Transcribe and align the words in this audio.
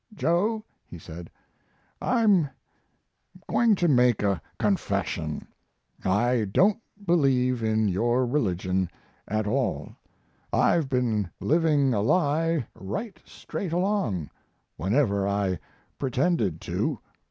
"Joe," 0.15 0.63
he 0.87 0.97
said, 0.97 1.29
"I'm 2.01 2.49
going 3.47 3.75
to 3.75 3.87
make 3.87 4.23
a 4.23 4.41
confession. 4.57 5.47
I 6.03 6.47
don't 6.51 6.81
believe 7.05 7.61
in 7.61 7.87
your 7.87 8.25
religion 8.25 8.89
at 9.27 9.45
all. 9.45 9.93
I've 10.51 10.89
been 10.89 11.29
living 11.39 11.93
a 11.93 12.01
lie 12.01 12.65
right 12.73 13.15
straight 13.25 13.73
along 13.73 14.31
whenever 14.75 15.27
I 15.27 15.59
pretended 15.99 16.61
to. 16.61 16.97